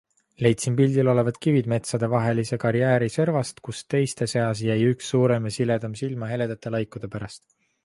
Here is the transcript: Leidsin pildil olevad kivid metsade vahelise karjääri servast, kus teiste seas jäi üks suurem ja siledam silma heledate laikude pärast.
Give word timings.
Leidsin 0.43 0.77
pildil 0.77 1.09
olevad 1.11 1.35
kivid 1.45 1.69
metsade 1.73 2.09
vahelise 2.13 2.59
karjääri 2.63 3.11
servast, 3.17 3.63
kus 3.69 3.83
teiste 3.97 4.29
seas 4.33 4.65
jäi 4.71 4.81
üks 4.95 5.13
suurem 5.15 5.49
ja 5.51 5.55
siledam 5.61 5.97
silma 6.03 6.33
heledate 6.35 6.77
laikude 6.79 7.15
pärast. 7.17 7.49